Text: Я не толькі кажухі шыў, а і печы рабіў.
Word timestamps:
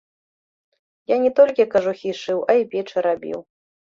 Я 1.13 1.17
не 1.25 1.29
толькі 1.39 1.67
кажухі 1.75 2.13
шыў, 2.21 2.39
а 2.55 2.57
і 2.61 2.65
печы 2.73 3.05
рабіў. 3.09 3.39